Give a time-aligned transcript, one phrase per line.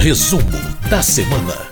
[0.00, 0.42] Resumo
[0.88, 1.68] da semana.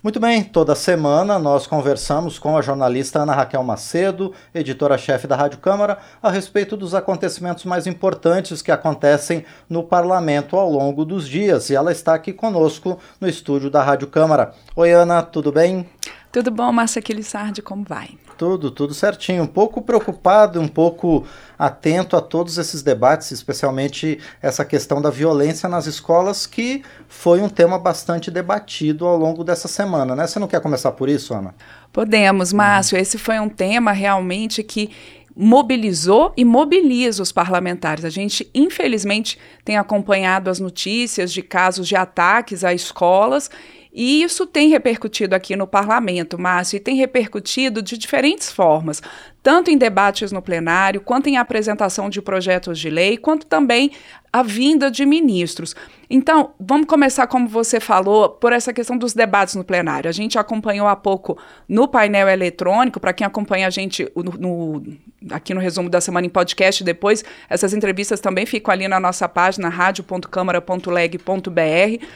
[0.00, 5.58] Muito bem, toda semana nós conversamos com a jornalista Ana Raquel Macedo, editora-chefe da Rádio
[5.58, 11.68] Câmara, a respeito dos acontecimentos mais importantes que acontecem no parlamento ao longo dos dias.
[11.68, 14.52] E ela está aqui conosco no estúdio da Rádio Câmara.
[14.76, 15.88] Oi, Ana, tudo bem?
[16.32, 18.08] Tudo bom, Márcia Aquilissardi, como vai?
[18.38, 19.42] Tudo, tudo certinho.
[19.42, 21.26] Um pouco preocupado, um pouco
[21.58, 27.50] atento a todos esses debates, especialmente essa questão da violência nas escolas, que foi um
[27.50, 30.26] tema bastante debatido ao longo dessa semana, né?
[30.26, 31.54] Você não quer começar por isso, Ana?
[31.92, 32.96] Podemos, Márcio.
[32.96, 34.90] Esse foi um tema realmente que
[35.36, 38.06] mobilizou e mobiliza os parlamentares.
[38.06, 43.50] A gente, infelizmente, tem acompanhado as notícias de casos de ataques a escolas
[43.94, 49.02] e isso tem repercutido aqui no parlamento, Márcio, e tem repercutido de diferentes formas,
[49.42, 53.90] tanto em debates no plenário, quanto em apresentação de projetos de lei, quanto também
[54.32, 55.76] a vinda de ministros.
[56.08, 60.08] Então, vamos começar, como você falou, por essa questão dos debates no plenário.
[60.08, 61.36] A gente acompanhou há pouco
[61.68, 64.82] no painel eletrônico, para quem acompanha a gente no, no,
[65.30, 69.28] aqui no resumo da semana em podcast, depois essas entrevistas também ficam ali na nossa
[69.28, 72.06] página rádio.câmara.leg.br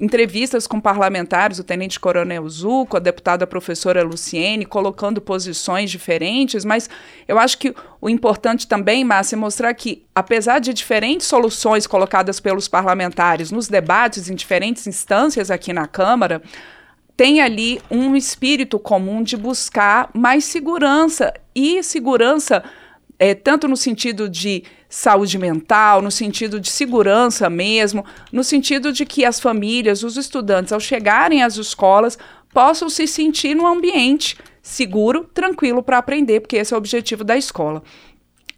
[0.00, 6.90] entrevistas com parlamentares, o tenente coronel Zuco, a deputada professora Luciene, colocando posições diferentes, mas
[7.28, 12.40] eu acho que o importante também, Márcia, é mostrar que, apesar de diferentes soluções colocadas
[12.40, 16.42] pelos parlamentares nos debates em diferentes instâncias aqui na Câmara,
[17.16, 22.64] tem ali um espírito comum de buscar mais segurança e segurança
[23.18, 29.04] é, tanto no sentido de saúde mental, no sentido de segurança mesmo, no sentido de
[29.04, 32.18] que as famílias, os estudantes, ao chegarem às escolas,
[32.52, 37.36] possam se sentir num ambiente seguro, tranquilo para aprender, porque esse é o objetivo da
[37.36, 37.82] escola.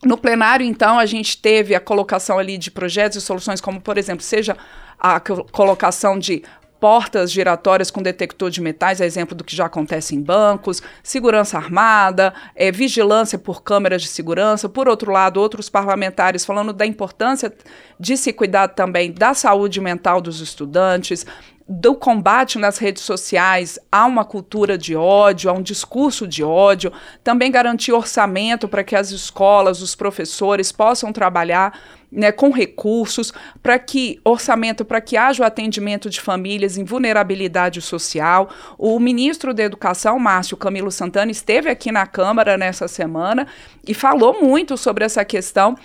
[0.04, 3.96] No plenário, então, a gente teve a colocação ali de projetos e soluções, como, por
[3.96, 4.56] exemplo, seja
[4.98, 6.42] a colocação de
[6.80, 12.34] portas giratórias com detector de metais, exemplo do que já acontece em bancos, segurança armada,
[12.54, 14.68] é, vigilância por câmeras de segurança.
[14.68, 17.52] Por outro lado, outros parlamentares falando da importância
[17.98, 21.26] de se cuidar também da saúde mental dos estudantes,
[21.68, 26.92] do combate nas redes sociais a uma cultura de ódio, a um discurso de ódio,
[27.24, 31.76] também garantir orçamento para que as escolas, os professores possam trabalhar
[32.10, 37.82] né, com recursos, para que orçamento para que haja o atendimento de famílias em vulnerabilidade
[37.82, 38.48] social.
[38.78, 43.46] O ministro da Educação, Márcio Camilo Santana, esteve aqui na Câmara nessa semana
[43.86, 45.76] e falou muito sobre essa questão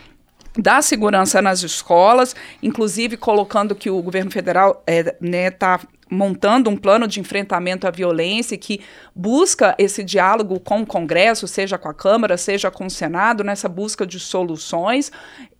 [0.57, 5.79] da segurança nas escolas, inclusive colocando que o governo federal está é, né, tá
[6.09, 8.81] montando um plano de enfrentamento à violência que
[9.15, 13.69] busca esse diálogo com o Congresso, seja com a Câmara, seja com o Senado, nessa
[13.69, 15.09] busca de soluções.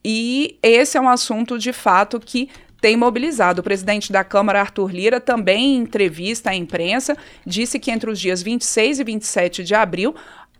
[0.03, 2.50] E esse é um assunto, de fato, que
[2.81, 3.62] tem mobilizado.
[3.62, 7.16] O presidente da Câmara, Arthur Lira, também em entrevista à imprensa,
[7.46, 10.16] disse que entre os dias 26 e 27 de abril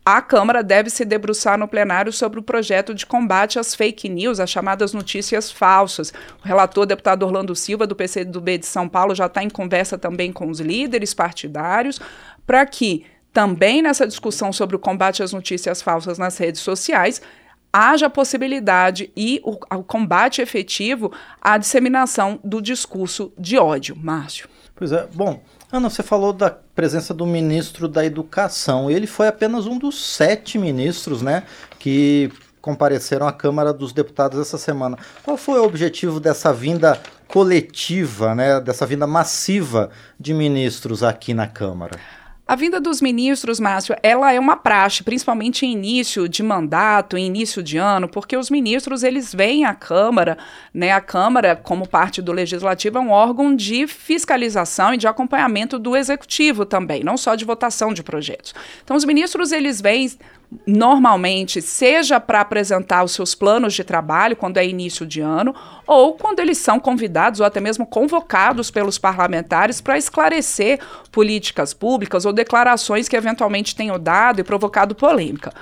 [0.06, 4.40] a Câmara deve se debruçar no plenário sobre o projeto de combate às fake news,
[4.40, 6.12] as chamadas notícias falsas.
[6.44, 10.32] O relator, deputado Orlando Silva, do PCdoB de São Paulo, já está em conversa também
[10.32, 12.00] com os líderes partidários
[12.48, 17.22] para que, também nessa discussão sobre o combate às notícias falsas nas redes sociais,
[17.72, 23.96] haja a possibilidade e o, o combate efetivo à disseminação do discurso de ódio.
[23.96, 24.50] Márcio.
[24.76, 25.08] Pois é.
[25.14, 28.92] Bom, Ana, você falou da presença do ministro da Educação.
[28.92, 31.44] Ele foi apenas um dos sete ministros, né,
[31.80, 34.98] que compareceram à Câmara dos Deputados essa semana.
[35.24, 39.90] Qual foi o objetivo dessa vinda coletiva, né, dessa vinda massiva
[40.20, 41.98] de ministros aqui na Câmara?
[42.52, 47.26] A vinda dos ministros, Márcio, ela é uma praxe, principalmente em início de mandato, em
[47.26, 50.38] início de ano, porque os ministros eles vêm à Câmara,
[50.74, 50.92] né?
[50.92, 55.96] A Câmara, como parte do legislativo, é um órgão de fiscalização e de acompanhamento do
[55.96, 58.54] executivo também, não só de votação de projetos.
[58.84, 60.12] Então, os ministros eles vêm
[60.68, 65.56] normalmente, seja para apresentar os seus planos de trabalho quando é início de ano,
[65.88, 70.80] ou quando eles são convidados ou até mesmo convocados pelos parlamentares para esclarecer
[71.12, 75.54] políticas públicas ou declarações que eventualmente tenham dado e provocado polêmica.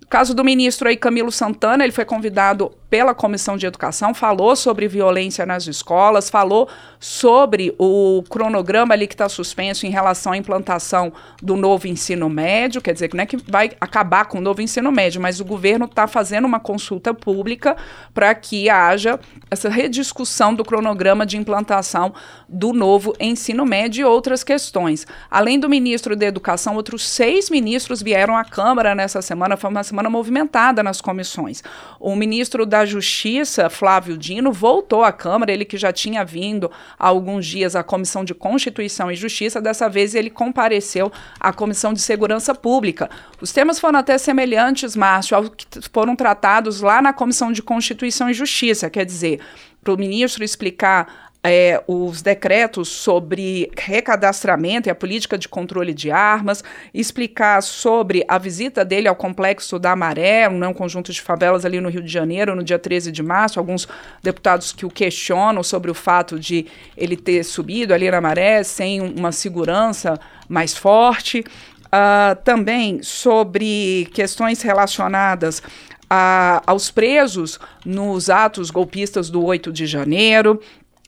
[0.00, 4.56] No caso do ministro aí Camilo Santana, ele foi convidado pela Comissão de Educação, falou
[4.56, 6.68] sobre violência nas escolas, falou
[6.98, 11.12] sobre o cronograma ali que está suspenso em relação à implantação
[11.42, 14.62] do novo ensino médio, quer dizer, que não é que vai acabar com o novo
[14.62, 17.76] ensino médio, mas o governo está fazendo uma consulta pública
[18.14, 19.20] para que haja
[19.50, 22.14] essa rediscussão do cronograma de implantação
[22.48, 25.06] do novo ensino médio e outras questões.
[25.30, 29.82] Além do ministro da Educação, outros seis ministros vieram à Câmara nessa semana, foi uma
[29.82, 31.62] semana movimentada nas comissões.
[32.00, 36.70] O ministro da da Justiça, Flávio Dino, voltou à Câmara, ele que já tinha vindo
[36.96, 41.10] há alguns dias à Comissão de Constituição e Justiça, dessa vez ele compareceu
[41.40, 43.10] à Comissão de Segurança Pública.
[43.40, 48.30] Os temas foram até semelhantes, Márcio, aos que foram tratados lá na Comissão de Constituição
[48.30, 49.40] e Justiça, quer dizer,
[49.82, 56.10] para o ministro explicar é, os decretos sobre recadastramento e a política de controle de
[56.10, 61.80] armas, explicar sobre a visita dele ao Complexo da Maré, um, conjunto de favelas ali
[61.80, 63.88] no Rio de Janeiro, no dia 13 de março, alguns
[64.22, 69.00] deputados que o questionam sobre o fato de ele ter subido ali na Maré sem
[69.00, 70.18] uma segurança
[70.48, 71.44] mais forte.
[71.86, 75.62] Uh, também sobre questões relacionadas
[76.08, 80.60] a, aos presos nos atos golpistas do 8 de janeiro.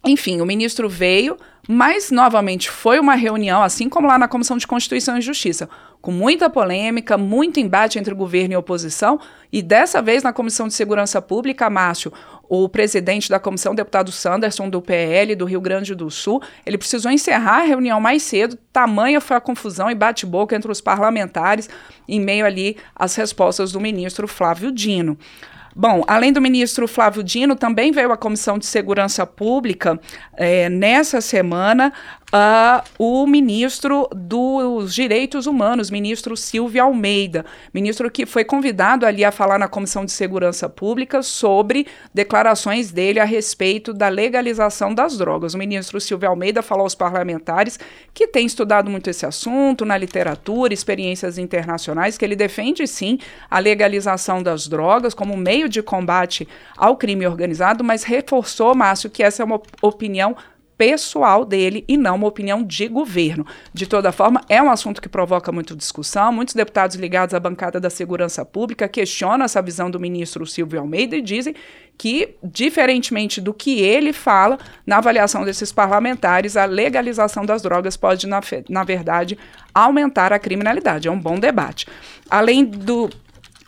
[0.05, 1.37] Enfim, o ministro veio,
[1.69, 5.69] mas novamente foi uma reunião, assim como lá na Comissão de Constituição e Justiça,
[6.01, 9.21] com muita polêmica, muito embate entre governo e oposição,
[9.53, 12.11] e dessa vez na Comissão de Segurança Pública, Márcio,
[12.49, 17.13] o presidente da comissão, deputado Sanderson, do PL do Rio Grande do Sul, ele precisou
[17.13, 21.69] encerrar a reunião mais cedo, tamanha foi a confusão e bate-boca entre os parlamentares,
[22.09, 25.19] em meio ali às respostas do ministro Flávio Dino.
[25.75, 30.01] Bom, além do ministro Flávio Dino, também veio a Comissão de Segurança Pública
[30.37, 31.93] é, nessa semana
[32.33, 39.33] uh, o ministro dos Direitos Humanos, ministro Silvio Almeida, ministro que foi convidado ali a
[39.33, 45.55] falar na Comissão de Segurança Pública sobre declarações dele a respeito da legalização das drogas.
[45.55, 47.79] O ministro Silvio Almeida falou aos parlamentares
[48.15, 53.19] que tem estudado muito esse assunto na literatura, experiências internacionais, que ele defende sim
[53.51, 59.23] a legalização das drogas como meio de combate ao crime organizado, mas reforçou, Márcio, que
[59.23, 60.37] essa é uma opinião
[60.81, 63.45] pessoal dele e não uma opinião de governo.
[63.71, 66.33] De toda forma, é um assunto que provoca muita discussão.
[66.33, 71.15] Muitos deputados ligados à bancada da segurança pública questionam essa visão do ministro Silvio Almeida
[71.15, 71.55] e dizem
[71.99, 78.27] que, diferentemente do que ele fala, na avaliação desses parlamentares, a legalização das drogas pode,
[78.27, 79.37] na, na verdade,
[79.75, 81.09] aumentar a criminalidade.
[81.09, 81.87] É um bom debate.
[82.31, 83.11] Além do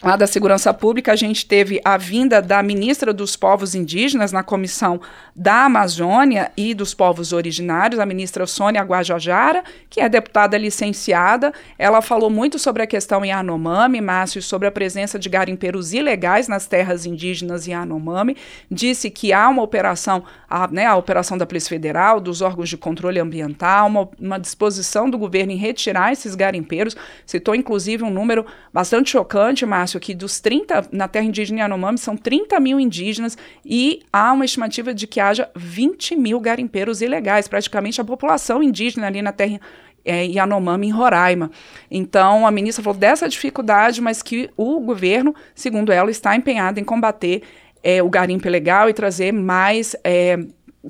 [0.03, 4.43] Lá da Segurança Pública, a gente teve a vinda da ministra dos Povos Indígenas na
[4.43, 5.01] Comissão
[5.35, 11.53] da Amazônia e dos Povos Originários, a ministra Sônia Guajajara, que é deputada licenciada.
[11.79, 16.67] Ela falou muito sobre a questão Yanomami, Márcio, sobre a presença de garimpeiros ilegais nas
[16.67, 18.37] terras indígenas Yanomami.
[18.69, 22.77] Disse que há uma operação, a, né, a operação da Polícia Federal, dos órgãos de
[22.77, 26.97] controle ambiental, uma, uma disposição do governo em retirar esses garimpeiros.
[27.25, 31.99] Citou, inclusive, um número bastante chocante, Márcio Márcio, que dos 30, na terra indígena Yanomami,
[31.99, 37.49] são 30 mil indígenas e há uma estimativa de que haja 20 mil garimpeiros ilegais,
[37.49, 39.61] praticamente a população indígena ali na terra
[40.05, 41.51] é, Yanomami, em Roraima.
[41.91, 46.85] Então, a ministra falou dessa dificuldade, mas que o governo, segundo ela, está empenhado em
[46.85, 47.43] combater
[47.83, 50.39] é, o garimpo ilegal e trazer mais é,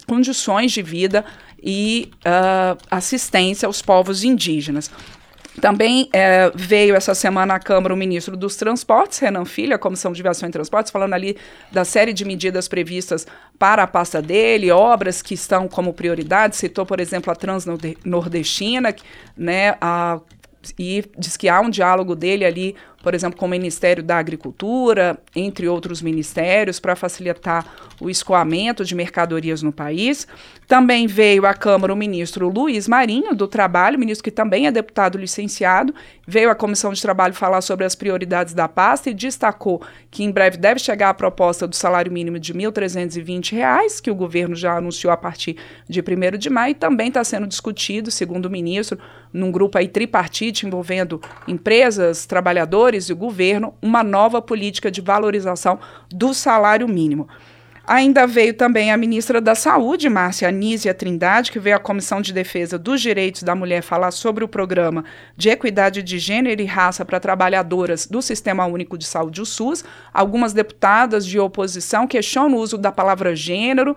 [0.06, 1.24] condições de vida
[1.64, 4.90] e uh, assistência aos povos indígenas.
[5.60, 10.20] Também é, veio essa semana à Câmara o ministro dos Transportes, Renan Filho, Comissão de
[10.22, 11.36] Aviação e Transportes, falando ali
[11.70, 13.26] da série de medidas previstas
[13.58, 16.56] para a pasta dele, obras que estão como prioridade.
[16.56, 18.94] Citou, por exemplo, a Transnordestina,
[19.36, 20.20] né, a,
[20.78, 25.18] e diz que há um diálogo dele ali por exemplo, com o Ministério da Agricultura,
[25.34, 27.66] entre outros ministérios, para facilitar
[28.00, 30.26] o escoamento de mercadorias no país.
[30.66, 35.18] Também veio à Câmara o ministro Luiz Marinho, do Trabalho, ministro que também é deputado
[35.18, 35.94] licenciado,
[36.26, 40.30] veio à Comissão de Trabalho falar sobre as prioridades da pasta e destacou que em
[40.30, 44.76] breve deve chegar a proposta do salário mínimo de R$ 1.320, que o governo já
[44.76, 45.56] anunciou a partir
[45.88, 48.98] de 1 de maio, e também está sendo discutido, segundo o ministro,
[49.32, 55.78] num grupo aí tripartite envolvendo empresas, trabalhadores, e o governo uma nova política de valorização
[56.10, 57.28] do salário mínimo.
[57.84, 62.32] Ainda veio também a ministra da Saúde, Márcia Anísia Trindade, que veio à Comissão de
[62.32, 65.04] Defesa dos Direitos da Mulher falar sobre o programa
[65.36, 69.84] de equidade de gênero e raça para trabalhadoras do Sistema Único de Saúde, o SUS.
[70.14, 73.96] Algumas deputadas de oposição questionam o uso da palavra gênero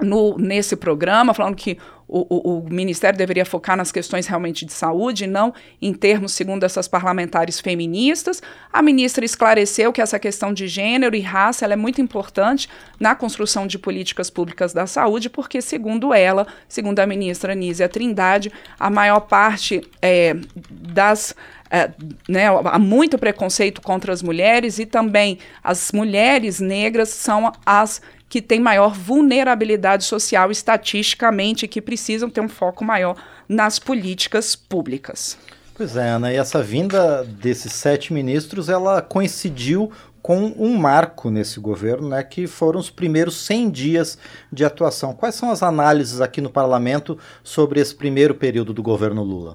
[0.00, 1.76] no, nesse programa, falando que
[2.08, 6.64] o, o, o, Ministério deveria focar nas questões realmente de saúde, não em termos, segundo
[6.64, 8.42] essas parlamentares feministas.
[8.72, 13.66] A ministra esclareceu que essa questão de gênero e raça é muito importante na construção
[13.66, 18.50] de políticas públicas da saúde, porque, segundo ela, segundo a ministra Nízia Trindade,
[18.80, 20.34] a maior parte é,
[20.70, 21.34] das.
[21.70, 21.90] É,
[22.26, 28.42] né, há muito preconceito contra as mulheres e também as mulheres negras são as que
[28.42, 33.16] têm maior vulnerabilidade social estatisticamente e que precisam ter um foco maior
[33.48, 35.38] nas políticas públicas.
[35.74, 41.60] Pois é, Ana, e essa vinda desses sete ministros, ela coincidiu com um marco nesse
[41.60, 44.18] governo, né, que foram os primeiros 100 dias
[44.52, 45.14] de atuação.
[45.14, 49.54] Quais são as análises aqui no parlamento sobre esse primeiro período do governo Lula?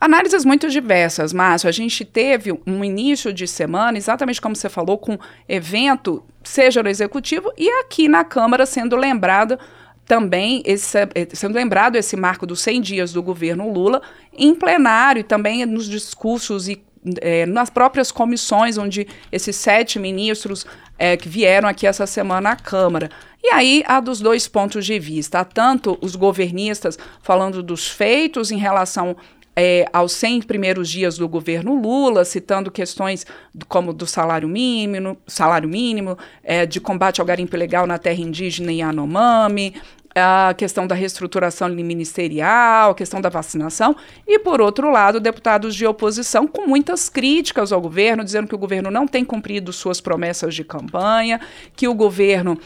[0.00, 1.68] Análises muito diversas, Márcio.
[1.68, 6.88] A gente teve um início de semana, exatamente como você falou, com evento, seja no
[6.88, 9.58] executivo e aqui na Câmara sendo lembrado
[10.06, 10.96] também esse,
[11.34, 14.00] sendo lembrado esse marco dos 100 dias do governo Lula
[14.32, 16.82] em plenário e também nos discursos e
[17.20, 20.66] é, nas próprias comissões, onde esses sete ministros
[20.98, 23.10] é, que vieram aqui essa semana à Câmara.
[23.42, 25.40] E aí há dos dois pontos de vista.
[25.40, 29.16] Há tanto os governistas falando dos feitos em relação
[29.60, 33.26] é, aos 100 primeiros dias do governo Lula, citando questões
[33.66, 38.70] como do salário mínimo, salário mínimo, é, de combate ao garimpo ilegal na terra indígena
[38.70, 39.74] e Anomami,
[40.14, 45.84] a questão da reestruturação ministerial, a questão da vacinação, e, por outro lado, deputados de
[45.84, 50.54] oposição com muitas críticas ao governo, dizendo que o governo não tem cumprido suas promessas
[50.54, 51.40] de campanha,
[51.74, 52.56] que o governo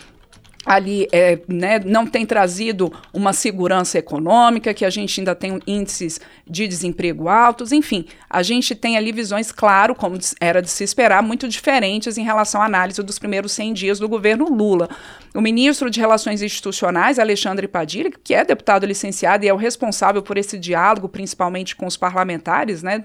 [0.65, 6.21] ali é, né, não tem trazido uma segurança econômica, que a gente ainda tem índices
[6.49, 11.23] de desemprego altos, enfim, a gente tem ali visões, claro, como era de se esperar,
[11.23, 14.89] muito diferentes em relação à análise dos primeiros 100 dias do governo Lula.
[15.35, 20.23] O ministro de Relações Institucionais, Alexandre Padilha, que é deputado licenciado e é o responsável
[20.23, 23.03] por esse diálogo, principalmente com os parlamentares, né,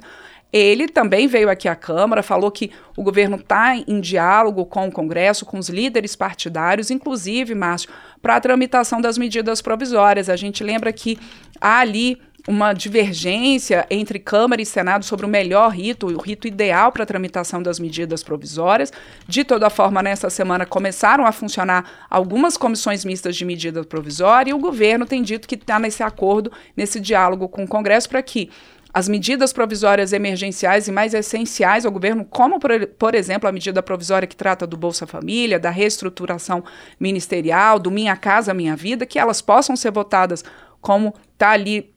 [0.51, 4.91] ele também veio aqui à Câmara, falou que o governo está em diálogo com o
[4.91, 7.89] Congresso, com os líderes partidários, inclusive, Márcio,
[8.21, 10.29] para a tramitação das medidas provisórias.
[10.29, 11.19] A gente lembra que
[11.59, 16.93] há ali uma divergência entre Câmara e Senado sobre o melhor rito, o rito ideal
[16.93, 18.93] para a tramitação das medidas provisórias.
[19.27, 24.53] De toda forma, nessa semana começaram a funcionar algumas comissões mistas de medida provisória e
[24.53, 28.49] o governo tem dito que está nesse acordo, nesse diálogo com o Congresso para que
[28.93, 33.83] as medidas provisórias emergenciais e mais essenciais ao governo, como, por, por, exemplo, a medida
[33.83, 36.63] provisória que trata do Bolsa Família, da reestruturação
[36.99, 40.43] ministerial, do Minha Casa Minha Vida, que elas possam ser votadas
[40.81, 41.93] como está ali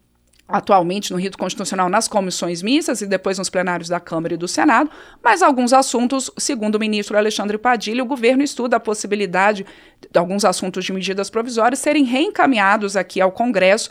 [0.52, 4.48] atualmente no rito constitucional nas comissões mistas e depois nos plenários da Câmara e do
[4.48, 4.90] Senado,
[5.22, 9.64] mas alguns assuntos, segundo o ministro Alexandre Padilha, o governo estuda a possibilidade
[10.10, 13.90] de alguns assuntos de medidas provisórias serem reencaminhados aqui ao Congresso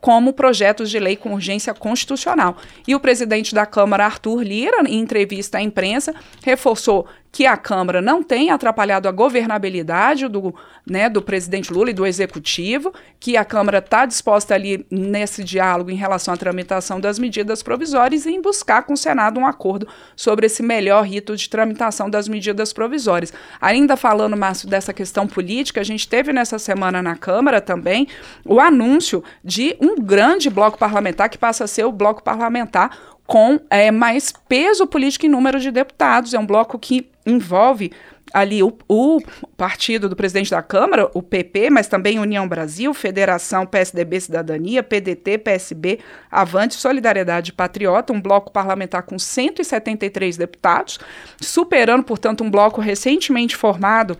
[0.00, 2.56] como projetos de lei com urgência constitucional.
[2.86, 8.00] E o presidente da Câmara, Arthur Lira, em entrevista à imprensa, reforçou que a Câmara
[8.00, 10.54] não tem atrapalhado a governabilidade do,
[10.86, 15.90] né, do presidente Lula e do executivo, que a Câmara está disposta ali nesse diálogo
[15.90, 19.86] em relação à tramitação das medidas provisórias e em buscar com o Senado um acordo
[20.16, 23.32] sobre esse melhor rito de tramitação das medidas provisórias.
[23.60, 28.08] Ainda falando, Márcio, dessa questão política, a gente teve nessa semana na Câmara também
[28.44, 33.60] o anúncio de um grande bloco parlamentar que passa a ser o bloco parlamentar com
[33.68, 36.32] é, mais peso político em número de deputados.
[36.32, 37.92] É um bloco que envolve
[38.32, 39.20] ali o, o,
[39.54, 45.36] partido do presidente da Câmara, o PP, mas também União Brasil, Federação PSDB Cidadania, PDT,
[45.38, 45.98] PSB,
[46.30, 50.98] Avante, Solidariedade Patriota, um bloco parlamentar com 173 deputados,
[51.38, 54.16] superando, portanto, um bloco recentemente formado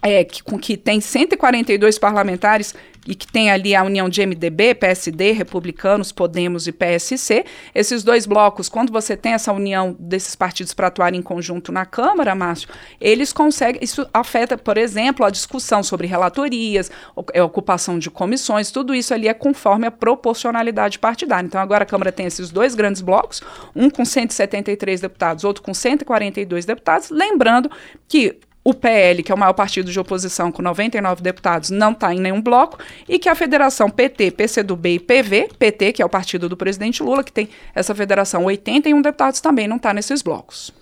[0.00, 2.72] é, que, com que tem 142 parlamentares
[3.08, 7.42] e que tem ali a união de MDB, PSD, Republicanos, Podemos e PSC.
[7.74, 11.86] Esses dois blocos, quando você tem essa união desses partidos para atuar em conjunto na
[11.86, 12.68] Câmara, Márcio,
[13.00, 13.82] eles conseguem.
[13.82, 16.90] Isso afeta, por exemplo, a discussão sobre relatorias,
[17.34, 21.46] a ocupação de comissões, tudo isso ali é conforme a proporcionalidade partidária.
[21.46, 23.42] Então, agora a Câmara tem esses dois grandes blocos,
[23.74, 27.08] um com 173 deputados, outro com 142 deputados.
[27.08, 27.70] Lembrando
[28.06, 32.14] que o PL, que é o maior partido de oposição com 99 deputados, não está
[32.14, 36.08] em nenhum bloco, e que a federação PT, PCdoB e PV, PT, que é o
[36.08, 40.72] partido do presidente Lula, que tem essa federação 81 deputados, também não está nesses blocos.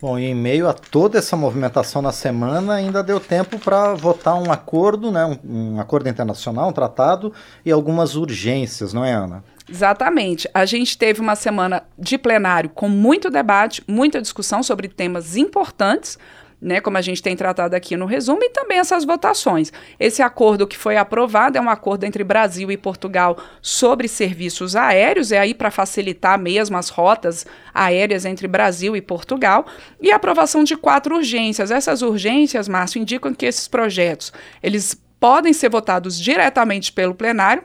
[0.00, 4.34] Bom, e em meio a toda essa movimentação na semana, ainda deu tempo para votar
[4.34, 7.32] um acordo, né, um, um acordo internacional, um tratado
[7.64, 9.42] e algumas urgências, não é, Ana?
[9.68, 10.48] Exatamente.
[10.52, 16.18] A gente teve uma semana de plenário com muito debate, muita discussão sobre temas importantes,
[16.64, 19.70] né, como a gente tem tratado aqui no resumo, e também essas votações.
[20.00, 25.30] Esse acordo que foi aprovado é um acordo entre Brasil e Portugal sobre serviços aéreos,
[25.30, 27.44] é aí para facilitar mesmo as rotas
[27.74, 29.66] aéreas entre Brasil e Portugal,
[30.00, 31.70] e a aprovação de quatro urgências.
[31.70, 37.62] Essas urgências, Márcio, indicam que esses projetos, eles podem ser votados diretamente pelo plenário,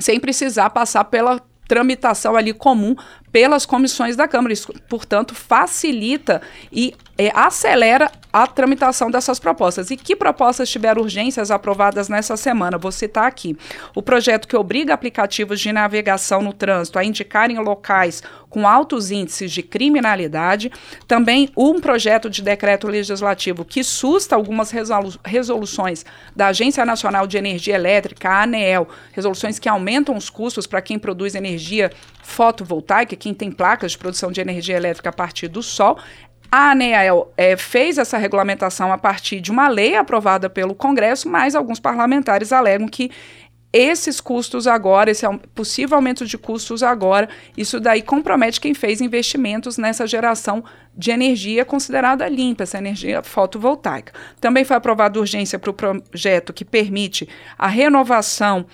[0.00, 2.94] sem precisar passar pela tramitação ali comum
[3.36, 4.54] pelas comissões da Câmara.
[4.54, 6.40] Isso, portanto, facilita
[6.72, 9.90] e é, acelera a tramitação dessas propostas.
[9.90, 12.78] E que propostas tiveram urgências aprovadas nessa semana?
[12.78, 13.56] Vou citar aqui.
[13.94, 19.52] O projeto que obriga aplicativos de navegação no trânsito a indicarem locais com altos índices
[19.52, 20.70] de criminalidade.
[21.06, 27.36] Também um projeto de decreto legislativo que susta algumas resolu resoluções da Agência Nacional de
[27.36, 31.90] Energia Elétrica, a ANEEL, resoluções que aumentam os custos para quem produz energia
[32.22, 35.98] fotovoltaica, quem tem placas de produção de energia elétrica a partir do sol.
[36.50, 41.56] A ANEEL é, fez essa regulamentação a partir de uma lei aprovada pelo Congresso, mas
[41.56, 43.10] alguns parlamentares alegam que
[43.72, 49.76] esses custos agora, esse possível aumento de custos agora, isso daí compromete quem fez investimentos
[49.76, 50.64] nessa geração
[50.96, 54.12] de energia considerada limpa, essa energia fotovoltaica.
[54.40, 57.28] Também foi aprovada urgência para o projeto que permite
[57.58, 58.64] a renovação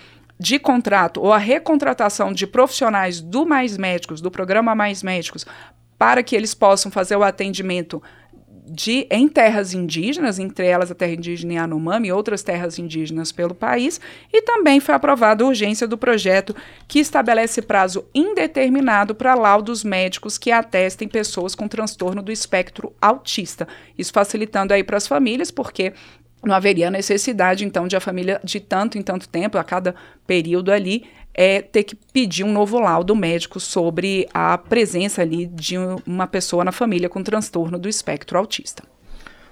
[0.43, 5.45] de contrato ou a recontratação de profissionais do Mais Médicos, do programa Mais Médicos,
[5.97, 8.03] para que eles possam fazer o atendimento
[8.65, 13.55] de, em terras indígenas, entre elas a terra indígena Yanomami e outras terras indígenas pelo
[13.55, 14.01] país,
[14.33, 16.53] e também foi aprovada a urgência do projeto
[16.89, 23.65] que estabelece prazo indeterminado para laudos médicos que atestem pessoas com transtorno do espectro autista.
[23.97, 25.93] Isso facilitando aí para as famílias, porque
[26.43, 29.95] não haveria necessidade, então, de a família, de tanto em tanto tempo, a cada
[30.25, 35.75] período ali, é ter que pedir um novo laudo médico sobre a presença ali de
[36.05, 38.83] uma pessoa na família com transtorno do espectro autista.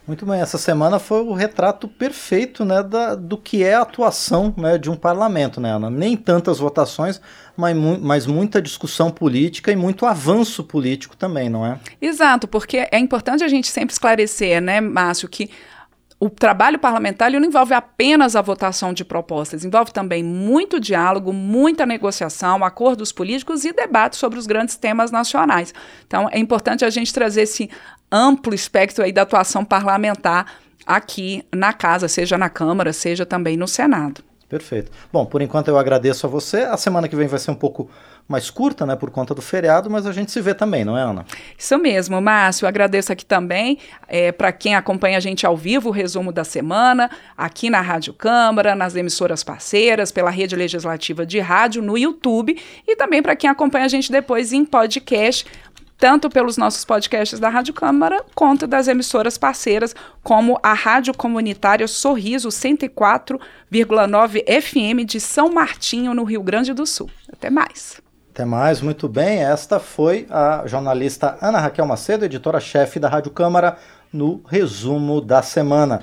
[0.08, 4.54] Muito bem, essa semana foi o retrato perfeito né, da, do que é a atuação
[4.58, 5.92] né, de um parlamento, né, Ana?
[5.92, 7.22] Nem tantas votações,
[7.56, 11.80] mas, mu mas muita discussão política e muito avanço político também, não é?
[12.02, 15.52] Exato, porque é importante a gente sempre esclarecer, né, Márcio, que
[16.22, 21.84] o trabalho parlamentar não envolve apenas a votação de propostas, envolve também muito diálogo, muita
[21.84, 25.74] negociação, acordos políticos e debates sobre os grandes temas nacionais.
[26.06, 27.72] Então, é importante a gente trazer esse
[28.12, 30.46] amplo espectro aí da atuação parlamentar
[30.86, 34.24] aqui na casa, seja na Câmara, seja também no Senado.
[34.52, 34.92] Perfeito.
[35.14, 36.64] Bom, por enquanto eu agradeço a você.
[36.64, 37.90] A semana que vem vai ser um pouco
[38.28, 41.02] mais curta, né, por conta do feriado, mas a gente se vê também, não é,
[41.02, 41.26] Ana?
[41.58, 42.68] Isso mesmo, Márcio.
[42.68, 43.78] Agradeço aqui também
[44.10, 48.14] é, para quem acompanha a gente ao vivo, o resumo da semana, aqui na Rádio
[48.14, 53.50] Câmara, nas emissoras parceiras, pela rede legislativa de rádio, no YouTube, e também para quem
[53.50, 55.46] acompanha a gente depois em podcast
[56.02, 61.88] tanto pelos nossos podcasts da Rádio Câmara, quanto das emissoras parceiras, como a Rádio Comunitária
[61.88, 67.08] Sorriso 104,9 FM de São Martinho, no Rio Grande do Sul.
[67.32, 68.02] Até mais.
[68.34, 69.44] Até mais, muito bem.
[69.44, 73.78] Esta foi a jornalista Ana Raquel Macedo, editora-chefe da Rádio Câmara,
[74.12, 76.02] no resumo da semana.